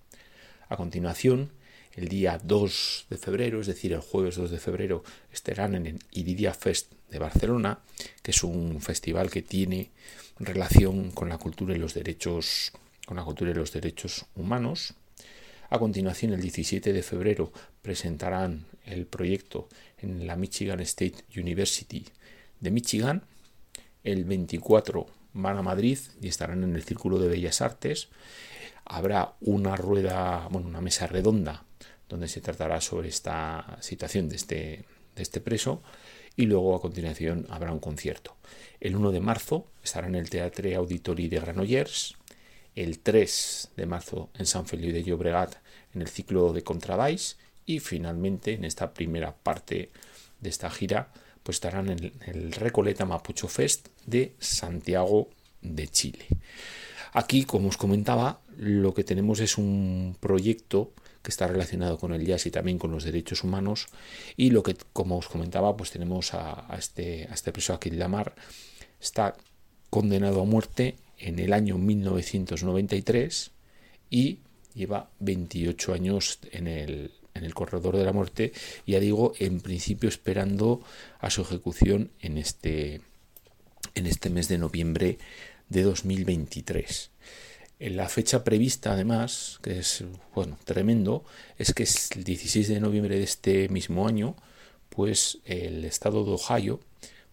A 0.68 0.76
continuación, 0.76 1.50
el 1.94 2.08
día 2.08 2.40
2 2.42 3.06
de 3.10 3.18
febrero, 3.18 3.60
es 3.60 3.66
decir, 3.66 3.92
el 3.92 4.00
jueves 4.00 4.36
2 4.36 4.50
de 4.50 4.58
febrero, 4.58 5.04
estarán 5.32 5.74
en 5.74 5.86
el 5.86 5.98
Iridia 6.10 6.54
Fest 6.54 6.92
de 7.10 7.18
Barcelona, 7.18 7.80
que 8.22 8.30
es 8.30 8.42
un 8.42 8.80
festival 8.80 9.30
que 9.30 9.42
tiene 9.42 9.90
relación 10.38 11.10
con 11.10 11.28
la 11.28 11.38
cultura 11.38 11.74
y 11.74 11.78
los 11.78 11.94
derechos, 11.94 12.72
con 13.06 13.16
la 13.16 13.24
cultura 13.24 13.50
y 13.50 13.54
los 13.54 13.72
derechos 13.72 14.24
humanos. 14.36 14.94
A 15.70 15.78
continuación, 15.78 16.32
el 16.32 16.40
17 16.40 16.94
de 16.94 17.02
febrero, 17.02 17.52
presentarán 17.82 18.64
el 18.86 19.06
proyecto 19.06 19.68
en 19.98 20.26
la 20.26 20.34
Michigan 20.34 20.80
State 20.80 21.24
University 21.36 22.06
de 22.60 22.70
Michigan. 22.70 23.22
El 24.02 24.24
24 24.24 25.17
van 25.40 25.56
a 25.56 25.62
Madrid 25.62 25.98
y 26.20 26.28
estarán 26.28 26.64
en 26.64 26.74
el 26.74 26.82
Círculo 26.82 27.18
de 27.18 27.28
Bellas 27.28 27.60
Artes. 27.60 28.08
Habrá 28.84 29.34
una 29.40 29.76
rueda, 29.76 30.48
bueno, 30.50 30.68
una 30.68 30.80
mesa 30.80 31.06
redonda 31.06 31.64
donde 32.08 32.28
se 32.28 32.40
tratará 32.40 32.80
sobre 32.80 33.08
esta 33.08 33.78
situación 33.80 34.28
de 34.28 34.36
este, 34.36 34.84
de 35.14 35.22
este 35.22 35.40
preso 35.40 35.82
y 36.36 36.46
luego 36.46 36.74
a 36.74 36.80
continuación 36.80 37.46
habrá 37.50 37.72
un 37.72 37.78
concierto. 37.78 38.36
El 38.80 38.96
1 38.96 39.12
de 39.12 39.20
marzo 39.20 39.66
estará 39.82 40.08
en 40.08 40.14
el 40.14 40.30
Teatre 40.30 40.74
Auditori 40.74 41.28
de 41.28 41.40
Granollers, 41.40 42.16
el 42.74 42.98
3 42.98 43.70
de 43.76 43.86
marzo 43.86 44.30
en 44.34 44.46
San 44.46 44.66
Feliu 44.66 44.92
de 44.92 45.02
Llobregat 45.02 45.56
en 45.94 46.02
el 46.02 46.08
ciclo 46.08 46.52
de 46.52 46.62
Contrabais 46.62 47.38
y 47.66 47.80
finalmente 47.80 48.54
en 48.54 48.64
esta 48.64 48.92
primera 48.94 49.34
parte 49.34 49.90
de 50.40 50.48
esta 50.48 50.70
gira 50.70 51.10
pues 51.48 51.56
estarán 51.56 51.88
en 51.88 52.12
el 52.26 52.52
Recoleta 52.52 53.06
Mapucho 53.06 53.48
Fest 53.48 53.88
de 54.04 54.34
Santiago 54.38 55.30
de 55.62 55.88
Chile. 55.88 56.26
Aquí, 57.14 57.44
como 57.44 57.68
os 57.68 57.78
comentaba, 57.78 58.42
lo 58.58 58.92
que 58.92 59.02
tenemos 59.02 59.40
es 59.40 59.56
un 59.56 60.14
proyecto 60.20 60.92
que 61.22 61.30
está 61.30 61.46
relacionado 61.46 61.96
con 61.96 62.12
el 62.12 62.26
jazz 62.26 62.44
y 62.44 62.50
también 62.50 62.78
con 62.78 62.90
los 62.90 63.02
derechos 63.02 63.44
humanos 63.44 63.86
y 64.36 64.50
lo 64.50 64.62
que, 64.62 64.76
como 64.92 65.16
os 65.16 65.28
comentaba, 65.28 65.74
pues 65.74 65.90
tenemos 65.90 66.34
a, 66.34 66.68
este, 66.78 67.26
a 67.30 67.32
este 67.32 67.50
preso 67.50 67.80
Lamar, 67.92 68.34
está 69.00 69.34
condenado 69.88 70.42
a 70.42 70.44
muerte 70.44 70.96
en 71.16 71.38
el 71.38 71.54
año 71.54 71.78
1993 71.78 73.52
y 74.10 74.40
lleva 74.74 75.08
28 75.20 75.94
años 75.94 76.40
en 76.52 76.66
el, 76.66 77.12
en 77.38 77.44
el 77.44 77.54
corredor 77.54 77.96
de 77.96 78.04
la 78.04 78.12
muerte, 78.12 78.52
ya 78.86 79.00
digo, 79.00 79.32
en 79.38 79.60
principio 79.60 80.08
esperando 80.08 80.82
a 81.20 81.30
su 81.30 81.42
ejecución 81.42 82.10
en 82.20 82.38
este, 82.38 83.00
en 83.94 84.06
este 84.06 84.30
mes 84.30 84.48
de 84.48 84.58
noviembre 84.58 85.18
de 85.68 85.82
2023. 85.82 87.10
En 87.80 87.96
la 87.96 88.08
fecha 88.08 88.42
prevista, 88.42 88.92
además, 88.92 89.60
que 89.62 89.78
es 89.78 90.04
bueno 90.34 90.58
tremendo, 90.64 91.24
es 91.58 91.72
que 91.72 91.84
es 91.84 92.10
el 92.12 92.24
16 92.24 92.68
de 92.68 92.80
noviembre 92.80 93.16
de 93.16 93.24
este 93.24 93.68
mismo 93.68 94.08
año, 94.08 94.34
pues 94.88 95.38
el 95.44 95.84
estado 95.84 96.24
de 96.24 96.32
Ohio 96.32 96.80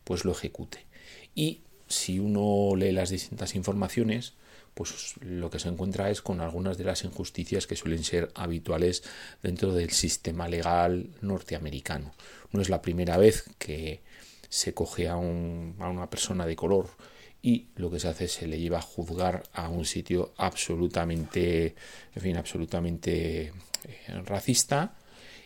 pues 0.03 0.23
lo 0.23 0.31
ejecute. 0.31 0.85
Y 1.33 1.61
si 1.87 2.19
uno 2.19 2.75
lee 2.75 2.91
las 2.91 3.09
distintas 3.09 3.55
informaciones, 3.55 4.33
pues 4.75 5.15
lo 5.21 5.49
que 5.49 5.57
se 5.57 5.69
encuentra 5.69 6.11
es 6.11 6.21
con 6.21 6.41
algunas 6.41 6.77
de 6.77 6.83
las 6.83 7.05
injusticias 7.05 7.65
que 7.65 7.77
suelen 7.77 8.03
ser 8.03 8.29
habituales 8.35 9.03
dentro 9.41 9.73
del 9.73 9.89
sistema 9.91 10.47
legal 10.47 11.09
norteamericano. 11.21 12.13
No 12.51 12.61
es 12.61 12.69
la 12.69 12.81
primera 12.81 13.17
vez 13.17 13.45
que 13.57 14.01
se 14.49 14.73
coge 14.73 15.07
a, 15.07 15.15
una 15.15 16.09
persona 16.09 16.45
de 16.45 16.57
color 16.57 16.89
y 17.41 17.67
lo 17.77 17.89
que 17.89 17.99
se 17.99 18.09
hace 18.09 18.25
es 18.25 18.33
se 18.33 18.47
le 18.47 18.59
lleva 18.59 18.79
a 18.79 18.81
juzgar 18.81 19.43
a 19.53 19.69
un 19.69 19.85
sitio 19.85 20.33
absolutamente, 20.37 21.75
en 22.13 22.21
fin, 22.21 22.37
absolutamente 22.37 23.43
eh, 23.45 23.53
racista. 24.25 24.95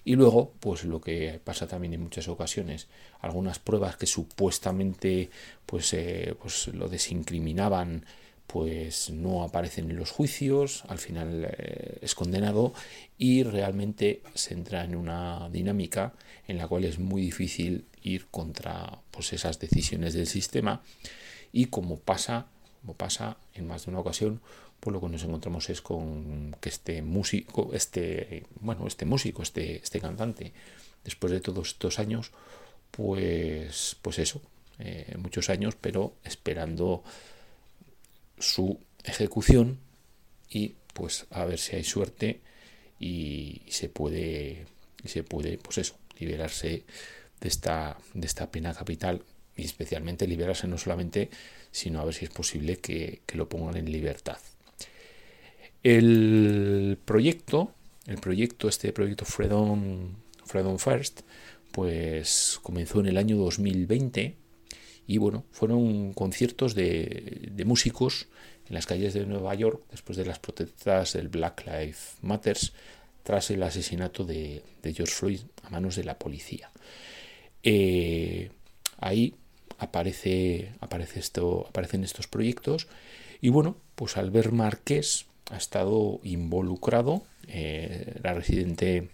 Y 0.06 0.16
luego, 0.16 0.54
pues 0.60 0.86
lo 0.86 1.02
que 1.02 1.40
pasa 1.44 1.68
también 1.68 1.94
en 1.94 2.02
muchas 2.02 2.28
ocasiones, 2.30 2.88
algunas 3.20 3.60
pruebas 3.60 3.98
que 3.98 4.08
supuestamente 4.08 5.30
pues, 5.66 5.94
eh, 5.94 6.36
pues 6.42 6.70
lo 6.70 6.88
desincriminaban, 6.88 8.06
pues 8.52 9.12
no 9.12 9.44
aparecen 9.44 9.92
en 9.92 9.98
los 9.98 10.10
juicios, 10.10 10.84
al 10.88 10.98
final 10.98 11.46
eh, 11.48 12.00
es 12.02 12.16
condenado 12.16 12.74
y 13.16 13.44
realmente 13.44 14.24
se 14.34 14.56
entra 14.56 14.84
en 14.84 14.96
una 14.96 15.50
dinámica 15.52 16.14
en 16.48 16.58
la 16.58 16.68
cual 16.68 16.84
es 16.86 16.98
muy 16.98 17.22
difícil 17.22 17.86
ir 18.02 18.26
contra 18.32 19.02
pues, 19.12 19.34
esas 19.34 19.60
decisiones 19.60 20.16
del 20.16 20.26
sistema 20.26 20.82
y 21.52 21.66
como 21.66 22.00
pasa, 22.00 22.48
como 22.82 22.96
pasa 22.96 23.38
en 23.54 23.68
más 23.68 23.86
de 23.86 23.92
una 23.92 24.00
ocasión, 24.00 24.42
pues 24.80 24.94
lo 24.94 25.00
que 25.00 25.10
nos 25.10 25.24
encontramos 25.24 25.70
es 25.70 25.82
con 25.82 26.56
que 26.60 26.70
este 26.70 27.04
músico, 27.04 27.70
este, 27.74 28.46
bueno, 28.62 28.88
este 28.88 29.06
músico, 29.06 29.44
este, 29.44 29.78
este 29.78 30.00
cantante, 30.00 30.54
después 31.04 31.32
de 31.32 31.42
todos 31.42 31.68
estos 31.68 32.00
años, 32.00 32.32
pues, 32.90 33.96
pues 34.02 34.18
eso, 34.18 34.42
eh, 34.80 35.16
muchos 35.20 35.52
años, 35.52 35.76
pero 35.80 36.16
esperando 36.24 37.04
su 38.40 38.80
ejecución 39.04 39.80
y 40.50 40.76
pues 40.94 41.28
a 41.30 41.46
ver 41.46 41.60
si 41.60 41.76
hay 41.76 41.84
suerte 41.84 42.42
y, 43.00 43.62
se 43.70 43.90
puede, 43.90 44.66
y 45.04 45.08
se 45.08 45.24
puede, 45.24 45.58
pues 45.58 45.78
eso, 45.78 45.96
liberarse 46.18 46.84
de 47.40 47.48
esta, 47.48 47.98
de 48.14 48.28
esta 48.28 48.52
pena 48.52 48.74
capital 48.74 49.24
y 49.56 49.64
especialmente 49.64 50.28
liberarse 50.28 50.68
no 50.68 50.78
solamente, 50.78 51.30
sino 51.72 52.02
a 52.02 52.06
ver 52.06 52.14
si 52.14 52.26
es 52.26 52.32
posible 52.32 52.78
que, 52.78 53.22
lo 53.34 53.48
pongan 53.48 53.78
en 53.78 53.92
libertad. 53.92 54.38
El 55.84 56.98
proyecto, 57.06 57.74
el 58.06 58.18
proyecto, 58.18 58.68
este 58.68 58.92
proyecto 58.92 59.26
Fredon, 59.26 60.18
Fredon 60.46 60.80
First, 60.80 61.22
pues 61.72 62.60
comenzó 62.62 63.00
en 63.00 63.08
el 63.08 63.18
año 63.18 63.38
2020 63.38 64.36
y 65.10 65.18
bueno, 65.18 65.44
fueron 65.50 66.14
conciertos 66.14 66.76
de, 66.76 67.50
de 67.52 67.66
músicos 67.66 68.28
en 68.68 68.76
las 68.76 68.86
calles 68.86 69.16
de 69.16 69.26
Nueva 69.26 69.56
York 69.56 69.82
después 69.90 70.20
de 70.20 70.26
las 70.26 70.38
protestas 70.38 71.14
del 71.14 71.30
Black 71.30 71.66
Lives 71.66 72.18
Matters 72.22 72.74
tras 73.24 73.50
el 73.50 73.64
asesinato 73.64 74.24
de, 74.24 74.62
George 74.84 75.12
Floyd 75.12 75.40
a 75.64 75.72
manos 75.72 75.96
de 75.96 76.04
la 76.04 76.20
policía. 76.20 76.70
Eh, 77.64 78.52
ahí 79.00 79.34
aparece, 79.80 80.74
aparece 80.80 81.20
esto, 81.20 81.66
aparecen 81.68 82.04
estos 82.04 82.28
proyectos 82.28 82.88
y 83.42 83.50
bueno, 83.50 83.78
pues 83.96 84.16
Albert 84.16 84.52
Marqués 84.52 85.26
ha 85.50 85.58
estado 85.58 86.20
involucrado, 86.22 87.24
eh, 87.48 88.14
era 88.20 88.36
residente 88.36 89.10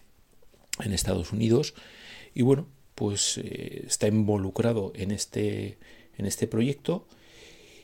en 0.84 0.92
Estados 0.92 1.32
Unidos 1.32 1.74
y 2.34 2.42
bueno, 2.42 2.68
pues 2.96 3.38
eh, 3.38 3.84
está 3.88 4.08
involucrado 4.08 4.92
en 4.96 5.12
este, 5.12 5.78
en 6.18 6.26
este 6.26 6.48
proyecto. 6.48 7.08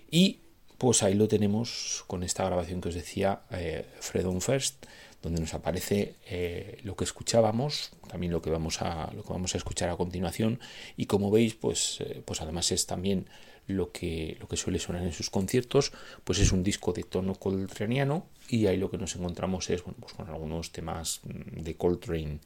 Y 0.10 0.39
pues 0.78 1.04
ahí 1.04 1.13
lo 1.13 1.28
tenemos 1.28 2.04
con 2.08 2.24
esta 2.24 2.43
grabación 2.43 2.82
que 2.82 2.89
os 2.89 2.95
decía, 2.95 3.43
eh, 3.52 3.86
Fredon 4.00 4.41
First, 4.41 4.86
donde 5.21 5.39
nos 5.39 5.54
aparece 5.54 6.15
eh, 6.26 6.80
lo 6.84 6.95
que 6.95 7.04
escuchábamos, 7.04 7.91
también 8.08 8.34
lo 8.34 8.41
que 8.41 8.50
vamos 8.50 8.82
a, 8.82 9.12
lo 9.13 9.24
que 9.24 9.32
vamos 9.32 9.54
a 9.54 9.58
escuchar 9.58 9.89
a 9.89 9.95
continuación, 9.95 10.60
y 10.97 11.06
como 11.06 11.30
veis, 11.30 11.54
pues, 11.54 12.02
eh, 12.02 12.24
pues 12.26 12.41
además 12.41 12.71
es 12.71 12.88
también 12.88 13.28
lo 13.67 13.91
que, 13.91 14.38
lo 14.39 14.47
que 14.47 14.58
suele 14.58 14.80
sonar 14.80 15.04
en 15.04 15.13
sus 15.13 15.30
conciertos, 15.30 15.91
pues 16.24 16.39
es 16.39 16.52
un 16.52 16.63
disco 16.63 16.93
de 16.93 17.04
tono 17.04 17.36
coltraneano, 17.36 18.26
y 18.50 18.65
ahí 18.65 18.78
lo 18.78 18.89
que 18.89 18.97
nos 18.97 19.15
encontramos 19.15 19.69
es 19.69 19.84
bueno, 19.84 20.00
pues 20.02 20.13
con 20.13 20.28
algunos 20.30 20.71
temas 20.71 21.21
mm, 21.24 21.62
de 21.62 21.76
Coltrane 21.76 22.39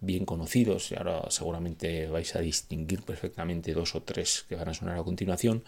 bien 0.00 0.24
conocidos, 0.24 0.90
y 0.90 0.96
ahora 0.96 1.30
seguramente 1.30 2.06
vais 2.08 2.34
a 2.36 2.40
distinguir 2.40 3.02
perfectamente 3.02 3.72
dos 3.72 3.94
o 3.94 4.02
tres 4.02 4.44
que 4.48 4.56
van 4.56 4.68
a 4.68 4.74
sonar 4.74 4.98
a 4.98 5.04
continuación, 5.04 5.64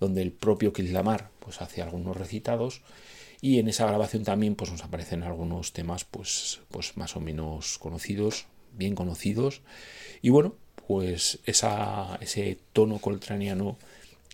donde 0.00 0.22
el 0.22 0.32
propio 0.32 0.72
Keith 0.72 0.90
Lamar 0.90 1.30
pues, 1.38 1.60
hace 1.60 1.82
algunos 1.82 2.16
recitados 2.16 2.82
y 3.40 3.58
en 3.58 3.68
esa 3.68 3.86
grabación 3.86 4.24
también 4.24 4.54
pues, 4.54 4.70
nos 4.70 4.84
aparecen 4.84 5.22
algunos 5.22 5.72
temas 5.72 6.04
pues, 6.04 6.60
pues 6.70 6.96
más 6.96 7.16
o 7.16 7.20
menos 7.20 7.78
conocidos, 7.78 8.46
bien 8.72 8.94
conocidos 8.94 9.62
y 10.20 10.30
bueno, 10.30 10.54
pues 10.86 11.38
esa, 11.46 12.18
ese 12.20 12.58
tono 12.72 12.98
coltraniano 12.98 13.76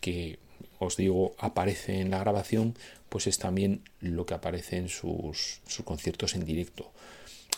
que 0.01 0.39
os 0.79 0.97
digo 0.97 1.35
aparece 1.39 2.01
en 2.01 2.11
la 2.11 2.19
grabación 2.19 2.75
pues 3.09 3.27
es 3.27 3.39
también 3.39 3.83
lo 4.01 4.27
que 4.27 4.35
aparece 4.35 4.77
en 4.77 4.89
sus, 4.89 5.61
sus 5.67 5.85
conciertos 5.85 6.35
en 6.35 6.45
directo. 6.45 6.91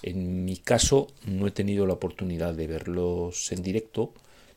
En 0.03 0.45
mi 0.45 0.57
caso 0.57 1.09
no 1.27 1.47
he 1.47 1.51
tenido 1.51 1.87
la 1.87 1.95
oportunidad 1.95 2.55
de 2.55 2.67
verlos 2.67 3.53
en 3.53 3.63
directo, 3.63 4.13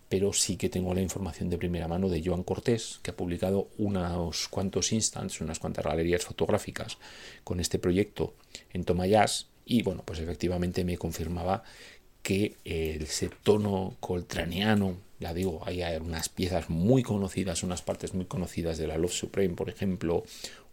pero 0.09 0.31
sí 0.31 0.57
que 0.57 0.69
tengo 0.69 0.93
la 0.93 1.01
información 1.01 1.49
de 1.49 1.57
primera 1.57 1.87
mano 1.87 2.07
de 2.07 2.21
Joan 2.23 2.43
Cortés, 2.43 2.99
que 3.01 3.11
ha 3.11 3.15
publicado 3.15 3.69
unos 3.77 4.47
cuantos 4.47 4.91
instants, 4.93 5.41
unas 5.41 5.59
cuantas 5.59 5.85
galerías 5.85 6.23
fotográficas 6.23 6.97
con 7.43 7.59
este 7.59 7.79
proyecto 7.79 8.35
en 8.73 8.83
Tomayas, 8.83 9.47
y 9.65 9.81
bueno, 9.81 10.03
pues 10.05 10.19
efectivamente 10.19 10.83
me 10.83 10.97
confirmaba 10.97 11.63
que 12.21 12.55
ese 12.63 13.29
tono 13.43 13.95
coltraniano, 13.99 14.97
ya 15.19 15.33
digo, 15.33 15.61
hay 15.65 15.81
unas 15.99 16.29
piezas 16.29 16.69
muy 16.69 17.01
conocidas, 17.01 17.63
unas 17.63 17.81
partes 17.81 18.13
muy 18.13 18.25
conocidas 18.25 18.77
de 18.77 18.87
la 18.87 18.97
Love 18.97 19.13
Supreme, 19.13 19.55
por 19.55 19.69
ejemplo, 19.69 20.23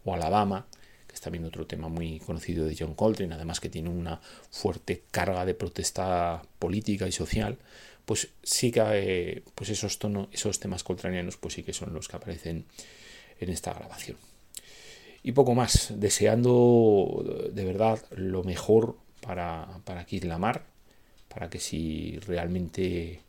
o 0.04 0.14
Alabama, 0.14 0.66
que 1.10 1.16
es 1.16 1.20
también 1.20 1.44
otro 1.44 1.66
tema 1.66 1.88
muy 1.88 2.20
conocido 2.20 2.64
de 2.64 2.76
John 2.78 2.94
Coltrane, 2.94 3.34
además 3.34 3.58
que 3.58 3.68
tiene 3.68 3.88
una 3.88 4.20
fuerte 4.50 5.02
carga 5.10 5.44
de 5.44 5.54
protesta 5.54 6.40
política 6.60 7.08
y 7.08 7.12
social, 7.12 7.58
pues 8.04 8.28
sí 8.44 8.70
que 8.70 8.80
eh, 8.84 9.42
pues 9.56 9.70
esos, 9.70 9.98
tonos, 9.98 10.28
esos 10.30 10.60
temas 10.60 10.84
coltranianos 10.84 11.36
pues 11.36 11.54
sí 11.54 11.64
que 11.64 11.72
son 11.72 11.92
los 11.92 12.06
que 12.06 12.16
aparecen 12.16 12.64
en 13.40 13.50
esta 13.50 13.74
grabación. 13.74 14.16
Y 15.24 15.32
poco 15.32 15.54
más, 15.54 15.92
deseando 15.96 17.50
de 17.52 17.64
verdad 17.64 18.00
lo 18.12 18.44
mejor 18.44 18.96
para, 19.20 19.80
para 19.84 20.06
Keith 20.06 20.24
Lamar, 20.24 20.64
para 21.28 21.50
que 21.50 21.58
si 21.58 22.18
realmente 22.20 23.20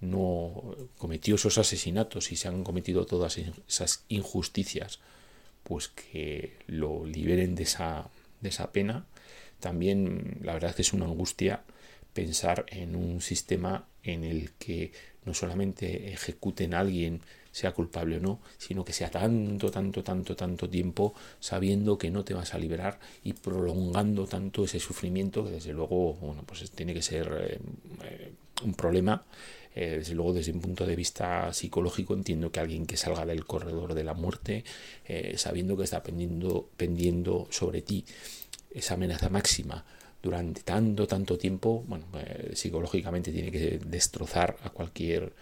no 0.00 0.74
cometió 0.98 1.36
esos 1.36 1.56
asesinatos 1.56 2.32
y 2.32 2.36
se 2.36 2.48
han 2.48 2.64
cometido 2.64 3.06
todas 3.06 3.38
esas 3.38 4.04
injusticias, 4.08 4.98
pues 5.68 5.88
que 5.88 6.56
lo 6.66 7.04
liberen 7.04 7.54
de 7.54 7.64
esa, 7.64 8.08
de 8.40 8.48
esa 8.48 8.72
pena. 8.72 9.06
También 9.60 10.38
la 10.42 10.54
verdad 10.54 10.70
es 10.70 10.76
que 10.76 10.82
es 10.82 10.92
una 10.92 11.04
angustia 11.04 11.62
pensar 12.14 12.64
en 12.68 12.96
un 12.96 13.20
sistema 13.20 13.86
en 14.02 14.24
el 14.24 14.52
que 14.52 14.92
no 15.24 15.34
solamente 15.34 16.12
ejecuten 16.12 16.74
a 16.74 16.80
alguien, 16.80 17.20
sea 17.52 17.72
culpable 17.72 18.16
o 18.16 18.20
no, 18.20 18.40
sino 18.56 18.84
que 18.84 18.92
sea 18.92 19.10
tanto, 19.10 19.70
tanto, 19.70 20.02
tanto, 20.02 20.36
tanto 20.36 20.68
tiempo 20.68 21.14
sabiendo 21.40 21.98
que 21.98 22.10
no 22.10 22.24
te 22.24 22.34
vas 22.34 22.54
a 22.54 22.58
liberar 22.58 23.00
y 23.24 23.32
prolongando 23.32 24.26
tanto 24.26 24.64
ese 24.64 24.78
sufrimiento 24.78 25.44
que 25.44 25.50
desde 25.50 25.72
luego, 25.72 26.14
bueno, 26.14 26.44
pues 26.46 26.70
tiene 26.70 26.94
que 26.94 27.02
ser 27.02 27.26
eh, 27.40 27.58
eh, 28.04 28.32
un 28.64 28.74
problema. 28.74 29.24
Eh, 29.78 29.98
desde 29.98 30.14
luego, 30.14 30.32
desde 30.32 30.52
un 30.52 30.60
punto 30.60 30.84
de 30.86 30.96
vista 30.96 31.52
psicológico, 31.52 32.14
entiendo 32.14 32.50
que 32.50 32.60
alguien 32.60 32.86
que 32.86 32.96
salga 32.96 33.24
del 33.24 33.44
corredor 33.44 33.94
de 33.94 34.04
la 34.04 34.14
muerte, 34.14 34.64
sabiendo 35.36 35.76
que 35.76 35.84
está 35.84 36.02
pendiendo, 36.02 36.68
pendiendo 36.76 37.46
sobre 37.50 37.82
ti 37.82 38.04
esa 38.70 38.94
amenaza 38.94 39.28
máxima, 39.28 39.84
durante 40.22 40.62
tanto, 40.62 41.06
tanto 41.06 41.38
tiempo, 41.38 41.84
bueno, 41.86 42.06
eh, 42.14 42.52
psicológicamente 42.54 43.32
tiene 43.32 43.50
que 43.50 43.78
destrozar 43.78 44.56
a 44.62 44.70
cualquier 44.70 45.32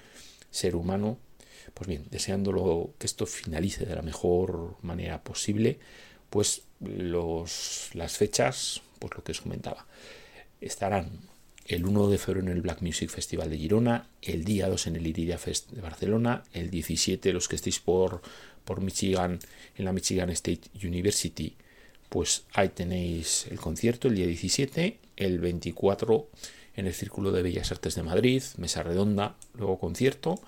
ser 0.51 0.77
humano. 0.77 1.19
Pues 1.75 1.89
bien, 1.89 2.07
deseándolo 2.11 2.95
que 2.99 3.07
esto 3.07 3.27
finalice 3.27 3.87
de 3.87 3.97
la 3.97 4.03
mejor 4.03 4.77
manera 4.83 5.23
posible, 5.23 5.79
pues 6.31 6.63
los, 6.81 7.91
las 7.95 8.17
fechas, 8.17 8.83
pues 8.99 9.15
lo 9.17 9.25
que 9.25 9.33
os 9.33 9.41
comentaba, 9.41 9.87
estarán 10.61 11.11
el 11.67 11.85
1 11.85 12.09
de 12.09 12.19
febrero 12.19 12.47
en 12.47 12.53
el 12.53 12.63
Black 12.63 12.83
Music 12.83 13.11
Festival 13.11 13.51
de 13.51 13.59
Girona, 13.59 14.09
el 14.23 14.45
día 14.45 14.69
2 14.69 14.87
en 14.87 14.97
el 14.97 15.07
Iridia 15.07 15.39
Fest 15.39 15.71
de 15.71 15.81
Barcelona, 15.81 16.45
el 16.53 16.71
17 16.71 17.33
los 17.33 17.49
que 17.49 17.57
estéis 17.57 17.81
por, 17.81 18.23
por 18.65 18.81
Michigan, 18.81 19.39
en 19.77 19.85
la 19.85 19.93
Michigan 19.93 20.31
State 20.31 20.71
University, 20.83 21.57
pues 22.09 22.45
ahí 22.53 22.69
tenéis 22.69 23.47
el 23.51 23.59
concierto 23.59 24.09
el 24.09 24.15
día 24.15 24.27
17, 24.27 24.99
el 25.17 25.39
24 25.41 26.29
en 26.77 26.87
el 26.87 26.95
Círculo 26.95 27.33
de 27.33 27.43
Bellas 27.43 27.73
Artes 27.73 27.95
de 27.95 28.03
Madrid, 28.03 28.43
mesa 28.59 28.83
redonda, 28.83 29.37
luego 29.55 29.79
concierto. 29.79 30.41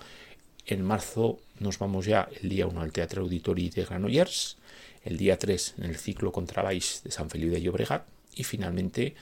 En 0.65 0.83
marzo 0.83 1.39
nos 1.59 1.79
vamos 1.79 2.05
ya 2.05 2.29
el 2.41 2.49
día 2.49 2.67
1 2.67 2.79
al 2.79 2.91
Teatro 2.91 3.23
Auditori 3.23 3.69
de 3.69 3.83
Granollers, 3.83 4.57
el 5.03 5.17
día 5.17 5.37
3 5.37 5.75
en 5.79 5.85
el 5.85 5.97
ciclo 5.97 6.31
Contrabais 6.31 7.01
de 7.03 7.11
San 7.11 7.29
Felipe 7.29 7.55
de 7.55 7.61
Llobregat 7.61 8.05
y 8.35 8.43
finalmente 8.43 9.15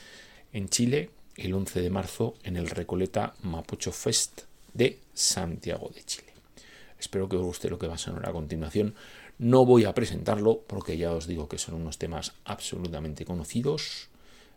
en 0.52 0.70
Chile 0.70 1.10
el 1.38 1.54
11 1.54 1.82
de 1.82 1.90
marzo 1.90 2.36
en 2.44 2.58
el 2.58 2.70
Recoleta 2.70 3.36
Mapocho 3.44 3.92
Fest 3.92 4.42
de 4.74 5.00
Santiago 5.14 5.92
de 5.94 6.04
Chile. 6.04 6.34
Espero 7.00 7.30
que 7.30 7.36
os 7.36 7.44
guste 7.44 7.70
lo 7.70 7.78
que 7.78 7.88
va 7.88 7.94
a 7.94 8.00
sonar 8.00 8.28
a 8.28 8.34
continuación. 8.34 8.96
No 9.38 9.66
voy 9.66 9.86
a 9.86 9.94
presentarlo 9.94 10.64
porque 10.66 10.98
ya 10.98 11.14
os 11.14 11.28
digo 11.28 11.48
que 11.48 11.60
son 11.60 11.76
unos 11.76 12.00
temas 12.00 12.34
absolutamente 12.44 13.24
conocidos. 13.24 14.10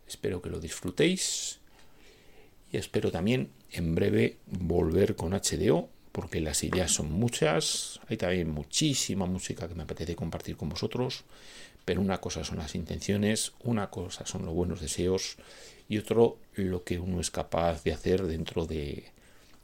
Espero 0.07 0.41
que 0.41 0.49
lo 0.49 0.59
disfrutéis 0.59 1.59
y 2.71 2.77
espero 2.77 3.11
también 3.11 3.51
en 3.71 3.93
breve 3.93 4.37
volver 4.47 5.15
con 5.15 5.33
HDO 5.33 5.87
porque 6.11 6.41
las 6.41 6.63
ideas 6.63 6.91
son 6.91 7.11
muchas. 7.11 7.99
Hay 8.09 8.17
también 8.17 8.49
muchísima 8.49 9.27
música 9.27 9.67
que 9.67 9.75
me 9.75 9.83
apetece 9.83 10.15
compartir 10.15 10.57
con 10.57 10.69
vosotros. 10.69 11.23
Pero 11.85 12.01
una 12.01 12.19
cosa 12.19 12.43
son 12.43 12.57
las 12.59 12.75
intenciones, 12.75 13.53
una 13.63 13.89
cosa 13.89 14.25
son 14.25 14.45
los 14.45 14.53
buenos 14.53 14.81
deseos 14.81 15.37
y 15.91 15.97
otro 15.97 16.37
lo 16.55 16.85
que 16.85 16.99
uno 16.99 17.19
es 17.19 17.31
capaz 17.31 17.83
de 17.83 17.91
hacer 17.91 18.25
dentro 18.25 18.65
de 18.65 19.11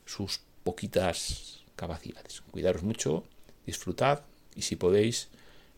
sus 0.05 0.41
poquitas 0.65 1.61
capacidades. 1.77 2.41
Cuidaros 2.51 2.83
mucho, 2.83 3.23
disfrutad 3.65 4.23
y 4.53 4.63
si 4.63 4.75
podéis 4.75 5.29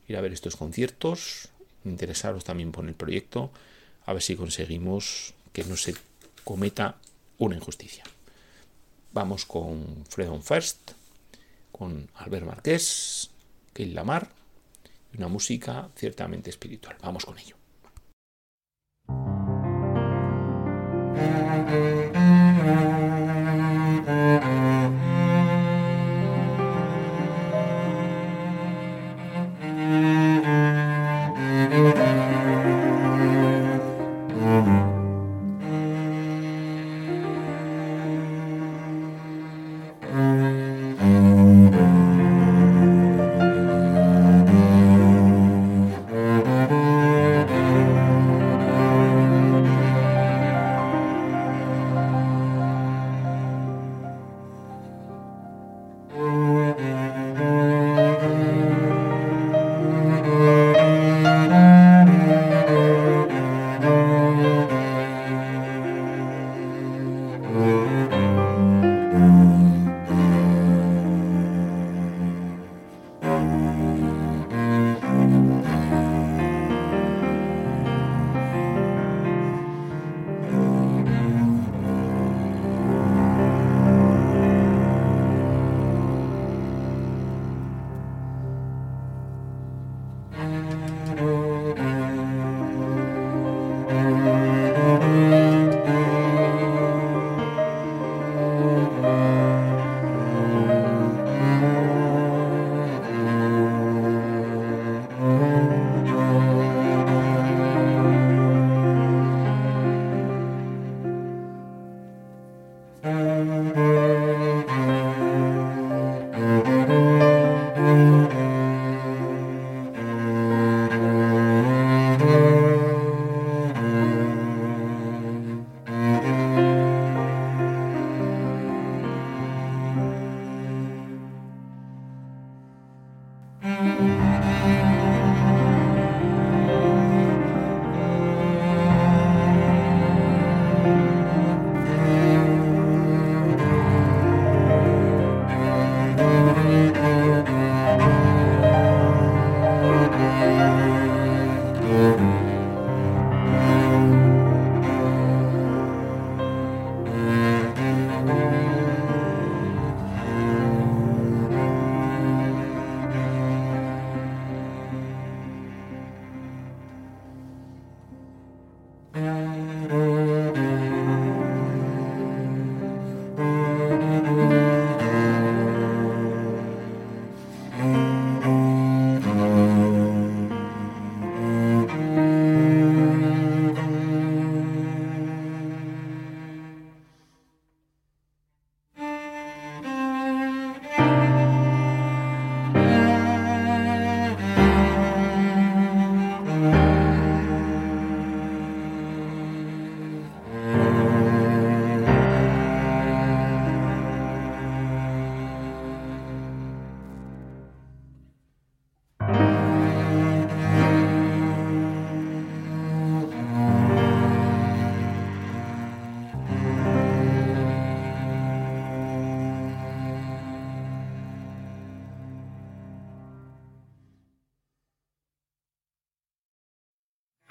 ir 0.07 0.17
a 0.17 0.21
ver 0.21 0.33
estos 0.33 0.55
conciertos, 0.55 1.49
interesaros 1.85 2.45
también 2.45 2.71
por 2.71 2.88
el 2.88 2.95
proyecto, 2.95 3.51
a 4.07 4.13
ver 4.13 4.23
si 4.23 4.35
conseguimos 4.35 5.35
que 5.53 5.63
no 5.65 5.77
se 5.77 5.93
cometa 6.43 6.97
una 7.38 7.55
injusticia. 7.55 8.03
Vamos 9.13 9.45
con 9.45 10.03
Freedom 10.09 10.41
First, 10.41 10.93
con 11.71 12.09
Albert 12.15 12.47
Marqués, 12.47 13.29
Keil 13.73 13.93
Lamar 13.93 14.31
una 15.15 15.27
música 15.27 15.89
ciertamente 15.95 16.49
espiritual. 16.49 16.95
Vamos 17.01 17.23
con 17.25 17.38
ello. 17.38 17.58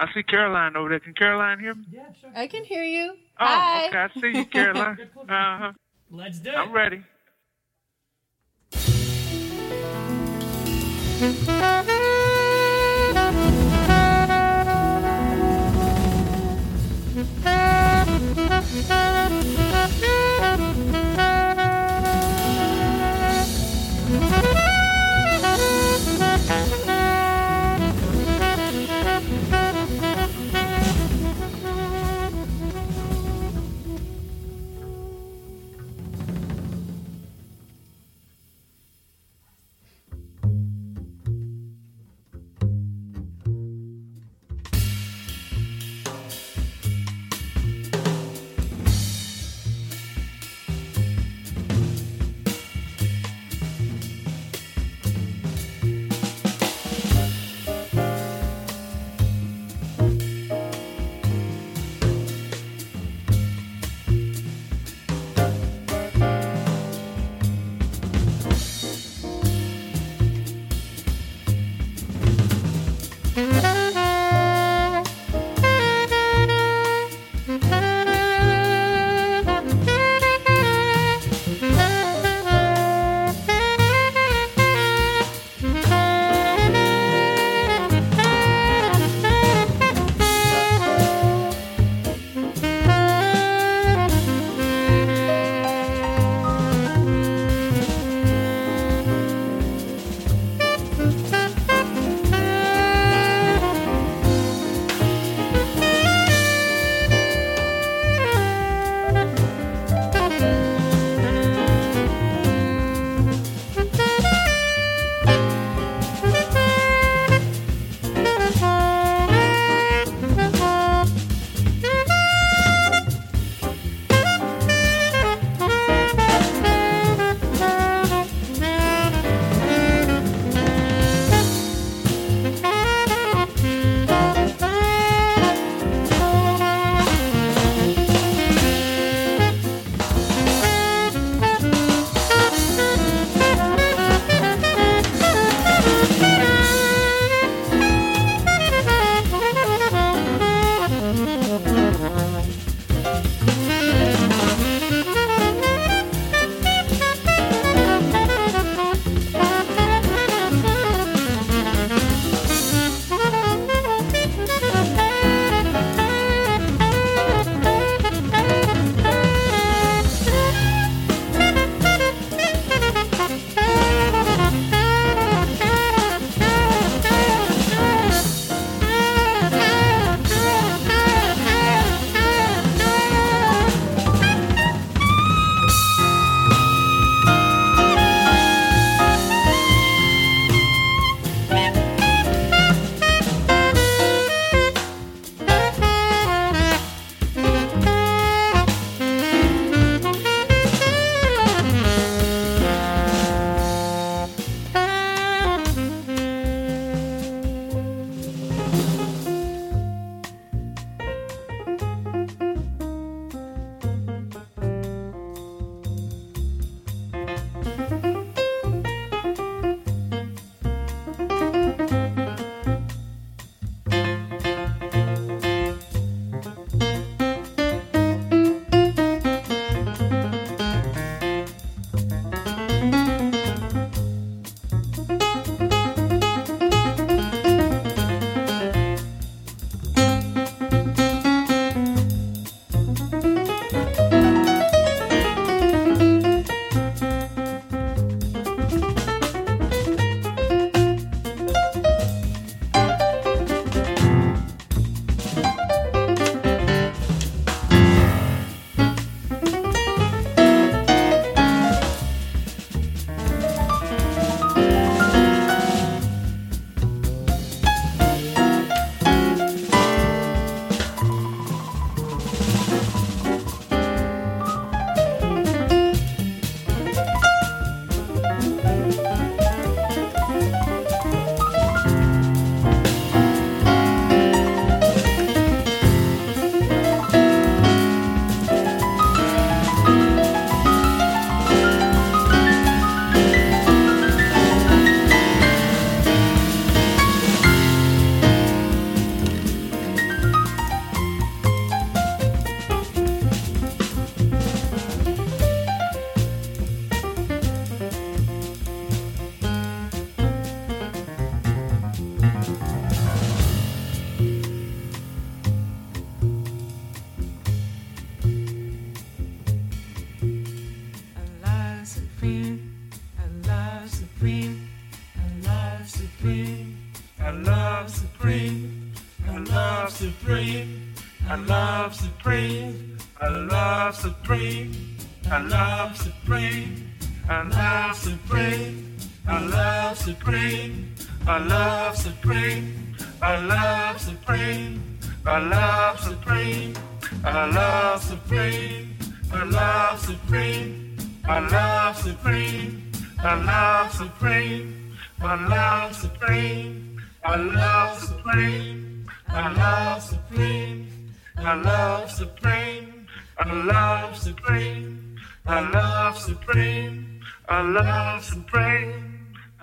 I 0.01 0.07
see 0.15 0.23
Caroline 0.23 0.77
over 0.77 0.89
there. 0.91 1.01
Can 1.01 1.15
Caroline 1.15 1.59
hear 1.59 1.75
me? 1.75 1.85
Yeah, 1.91 2.03
sure. 2.21 2.31
I 2.35 2.47
can 2.47 2.65
hear 2.65 2.85
you. 2.85 3.13
Oh, 3.41 3.47
Hi. 3.47 3.87
okay. 3.89 3.99
I 3.99 4.21
see 4.21 4.39
you, 4.39 4.47
Caroline. 4.47 4.99
Uh-huh. 5.29 5.73
Let's 6.11 6.39
do 6.39 6.51
it. 6.51 6.57
I'm 6.57 6.73
ready. 6.73 7.03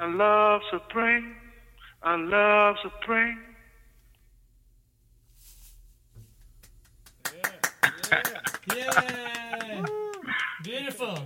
I 0.05 0.07
love 0.07 0.61
supreme, 0.69 1.35
I 2.03 2.15
love 2.15 2.75
supreme. 2.83 3.39
Yeah, 7.33 8.21
yeah, 8.75 9.01
yeah. 9.65 9.85
Beautiful. 10.63 11.17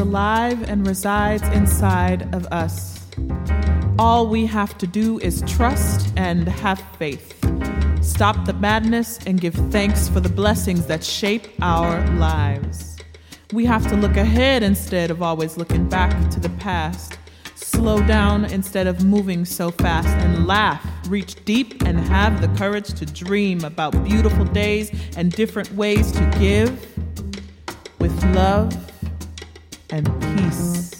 Alive 0.00 0.68
and 0.68 0.86
resides 0.86 1.42
inside 1.50 2.34
of 2.34 2.46
us. 2.46 3.06
All 3.98 4.26
we 4.26 4.46
have 4.46 4.76
to 4.78 4.86
do 4.86 5.18
is 5.20 5.44
trust 5.46 6.12
and 6.16 6.48
have 6.48 6.80
faith. 6.98 7.36
Stop 8.02 8.46
the 8.46 8.54
madness 8.54 9.18
and 9.26 9.40
give 9.40 9.54
thanks 9.70 10.08
for 10.08 10.20
the 10.20 10.28
blessings 10.28 10.86
that 10.86 11.04
shape 11.04 11.46
our 11.60 12.04
lives. 12.16 12.96
We 13.52 13.66
have 13.66 13.86
to 13.88 13.96
look 13.96 14.16
ahead 14.16 14.62
instead 14.62 15.10
of 15.10 15.22
always 15.22 15.56
looking 15.56 15.88
back 15.88 16.30
to 16.30 16.40
the 16.40 16.48
past. 16.48 17.18
Slow 17.54 18.00
down 18.06 18.46
instead 18.46 18.86
of 18.86 19.04
moving 19.04 19.44
so 19.44 19.70
fast 19.70 20.08
and 20.08 20.46
laugh. 20.46 20.84
Reach 21.08 21.44
deep 21.44 21.82
and 21.82 22.00
have 22.00 22.40
the 22.40 22.48
courage 22.58 22.94
to 22.94 23.04
dream 23.06 23.64
about 23.64 23.92
beautiful 24.02 24.46
days 24.46 24.90
and 25.16 25.30
different 25.32 25.72
ways 25.74 26.10
to 26.12 26.24
give 26.38 26.70
with 27.98 28.24
love 28.34 28.89
and 29.92 30.06
peace. 30.20 30.99